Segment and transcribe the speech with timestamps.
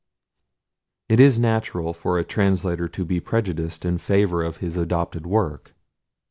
[1.09, 5.75] It is natural for a translator to be prejudiced in favour of his adopted work.